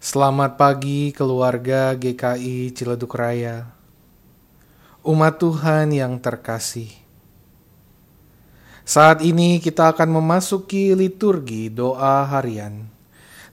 [0.00, 3.68] Selamat pagi keluarga GKI Ciledug Raya.
[5.04, 6.88] Umat Tuhan yang terkasih.
[8.80, 12.88] Saat ini kita akan memasuki liturgi doa harian.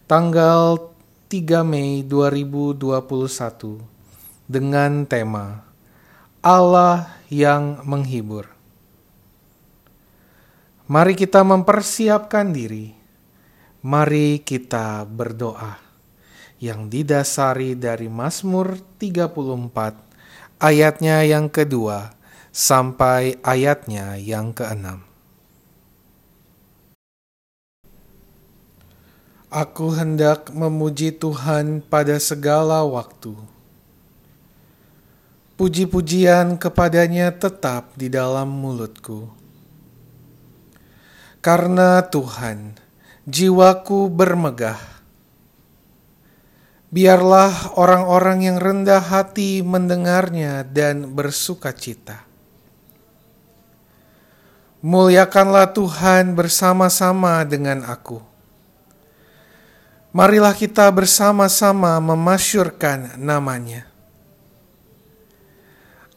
[0.08, 0.88] Tanggal
[1.28, 5.68] 3 Mei 2021 dengan tema
[6.40, 8.48] Allah yang menghibur.
[10.88, 12.96] Mari kita mempersiapkan diri.
[13.84, 15.87] Mari kita berdoa
[16.58, 22.18] yang didasari dari Mazmur 34 ayatnya yang kedua
[22.50, 25.06] sampai ayatnya yang keenam.
[29.48, 33.32] Aku hendak memuji Tuhan pada segala waktu.
[35.56, 39.32] Puji-pujian kepadanya tetap di dalam mulutku.
[41.40, 42.76] Karena Tuhan,
[43.24, 44.97] jiwaku bermegah
[46.88, 52.24] Biarlah orang-orang yang rendah hati mendengarnya dan bersuka cita.
[54.80, 58.24] Muliakanlah Tuhan bersama-sama dengan aku.
[60.16, 63.84] Marilah kita bersama-sama memasyurkan namanya.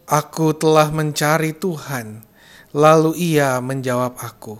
[0.07, 2.23] Aku telah mencari Tuhan,
[2.71, 4.55] lalu ia menjawab aku,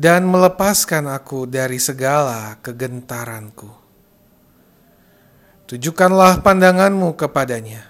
[0.00, 3.83] dan melepaskan aku dari segala kegentaranku.
[5.64, 7.88] Tujukanlah pandanganmu kepadanya,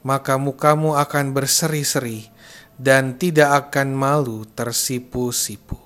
[0.00, 2.32] maka mukamu akan berseri-seri
[2.80, 5.85] dan tidak akan malu tersipu-sipu.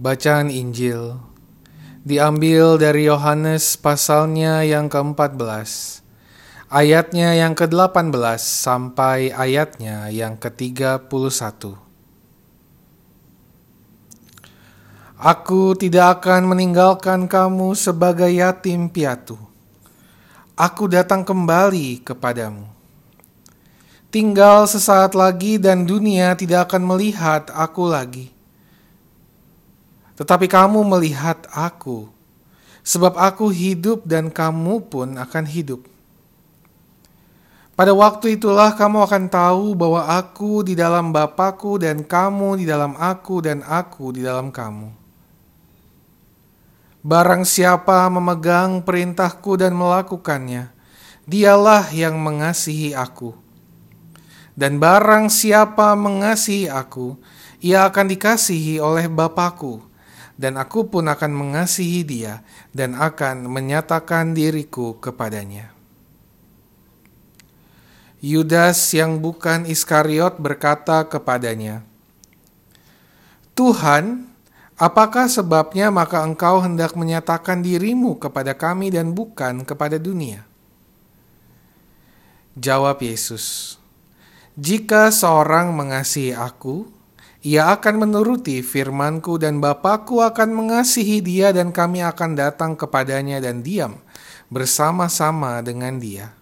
[0.00, 1.20] Bacaan Injil
[2.08, 6.00] diambil dari Yohanes pasalnya yang ke-14,
[6.72, 11.04] ayatnya yang ke-18 sampai ayatnya yang ke-31.
[15.20, 19.36] Aku tidak akan meninggalkan kamu sebagai yatim piatu.
[20.56, 22.64] Aku datang kembali kepadamu.
[24.08, 28.39] Tinggal sesaat lagi dan dunia tidak akan melihat aku lagi
[30.20, 32.12] tetapi kamu melihat aku,
[32.84, 35.88] sebab aku hidup dan kamu pun akan hidup.
[37.72, 42.92] Pada waktu itulah kamu akan tahu bahwa aku di dalam Bapakku dan kamu di dalam
[43.00, 44.92] aku dan aku di dalam kamu.
[47.00, 50.68] Barang siapa memegang perintahku dan melakukannya,
[51.24, 53.32] dialah yang mengasihi aku.
[54.52, 57.16] Dan barang siapa mengasihi aku,
[57.64, 59.88] ia akan dikasihi oleh Bapakku
[60.40, 62.40] dan aku pun akan mengasihi dia
[62.72, 65.76] dan akan menyatakan diriku kepadanya.
[68.24, 71.84] Yudas yang bukan Iskariot berkata kepadanya,
[73.52, 74.32] Tuhan,
[74.80, 80.48] apakah sebabnya maka engkau hendak menyatakan dirimu kepada kami dan bukan kepada dunia?
[82.56, 83.76] Jawab Yesus,
[84.56, 86.99] Jika seorang mengasihi aku,
[87.40, 93.64] ia akan menuruti firmanku dan Bapakku akan mengasihi dia dan kami akan datang kepadanya dan
[93.64, 93.96] diam
[94.52, 96.36] bersama-sama dengan dia.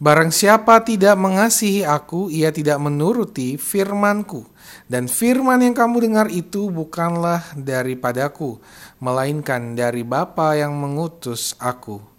[0.00, 4.48] Barang siapa tidak mengasihi aku, ia tidak menuruti firmanku.
[4.88, 8.56] Dan firman yang kamu dengar itu bukanlah daripadaku,
[8.96, 12.09] melainkan dari Bapa yang mengutus aku.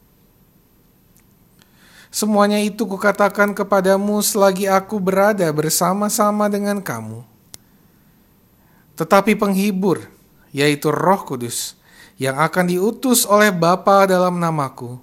[2.11, 7.23] Semuanya itu kukatakan kepadamu selagi aku berada bersama-sama dengan kamu.
[8.99, 10.11] Tetapi penghibur,
[10.51, 11.79] yaitu roh kudus,
[12.19, 14.99] yang akan diutus oleh Bapa dalam namaku,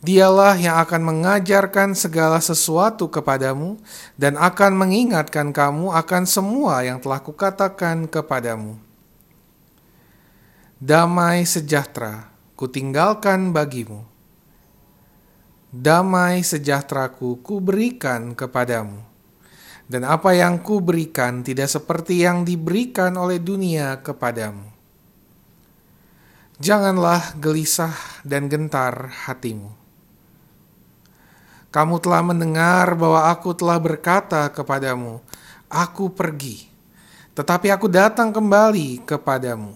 [0.00, 3.76] dialah yang akan mengajarkan segala sesuatu kepadamu
[4.16, 8.80] dan akan mengingatkan kamu akan semua yang telah kukatakan kepadamu.
[10.80, 14.09] Damai sejahtera kutinggalkan bagimu
[15.70, 19.10] damai sejahteraku kuberikan kepadamu.
[19.90, 24.70] dan apa yang ku berikan tidak seperti yang diberikan oleh dunia kepadamu.
[26.62, 29.74] Janganlah gelisah dan gentar hatimu.
[31.74, 35.18] Kamu telah mendengar bahwa aku telah berkata kepadamu,
[35.66, 36.70] "Aku pergi,
[37.34, 39.74] tetapi aku datang kembali kepadamu."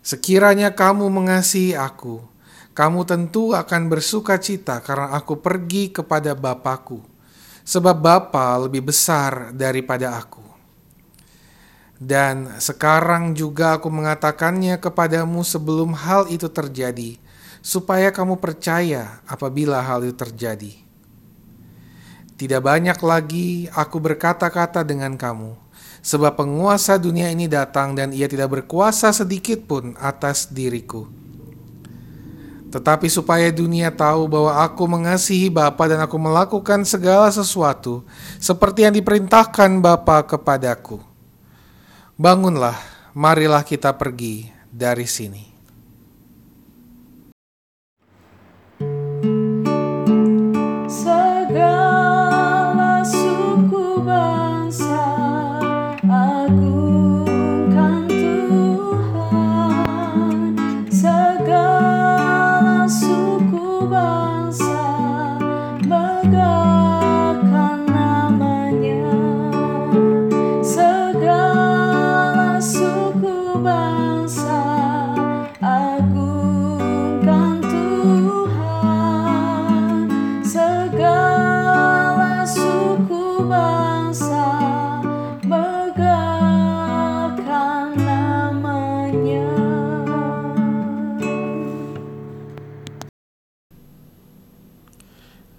[0.00, 2.24] Sekiranya kamu mengasihi aku,
[2.78, 7.02] kamu tentu akan bersuka cita karena aku pergi kepada Bapakku
[7.66, 10.46] sebab Bapa lebih besar daripada aku.
[11.98, 17.18] Dan sekarang juga aku mengatakannya kepadamu sebelum hal itu terjadi,
[17.58, 20.78] supaya kamu percaya apabila hal itu terjadi.
[22.38, 25.58] Tidak banyak lagi aku berkata-kata dengan kamu,
[25.98, 31.27] sebab penguasa dunia ini datang dan ia tidak berkuasa sedikit pun atas diriku
[32.68, 38.04] tetapi supaya dunia tahu bahwa aku mengasihi Bapa dan aku melakukan segala sesuatu
[38.36, 41.00] seperti yang diperintahkan Bapa kepadaku.
[42.14, 42.76] Bangunlah,
[43.16, 45.57] marilah kita pergi dari sini.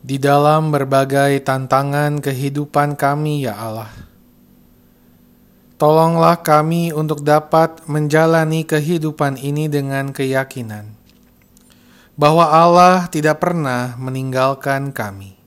[0.09, 3.93] Di dalam berbagai tantangan kehidupan kami, ya Allah.
[5.77, 10.97] Tolonglah kami untuk dapat menjalani kehidupan ini dengan keyakinan
[12.17, 15.37] bahwa Allah tidak pernah meninggalkan kami.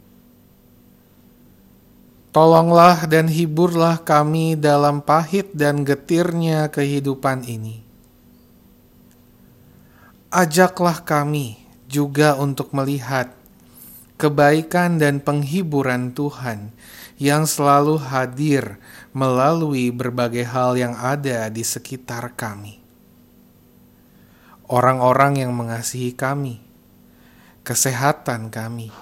[2.31, 7.83] Tolonglah dan hiburlah kami dalam pahit dan getirnya kehidupan ini.
[10.31, 11.61] Ajaklah kami
[11.91, 13.42] juga untuk melihat
[14.23, 16.71] kebaikan dan penghiburan Tuhan
[17.19, 18.79] yang selalu hadir
[19.11, 22.79] melalui berbagai hal yang ada di sekitar kami.
[24.71, 26.63] Orang-orang yang mengasihi kami,
[27.67, 28.95] kesehatan kami,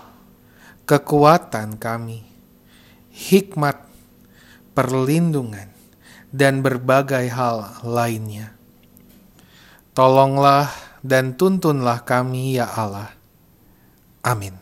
[0.88, 2.24] kekuatan kami,
[3.12, 3.76] hikmat,
[4.72, 5.68] perlindungan,
[6.32, 8.56] dan berbagai hal lainnya.
[9.92, 10.72] Tolonglah
[11.04, 13.12] dan tuntunlah kami, ya Allah.
[14.24, 14.59] Amin.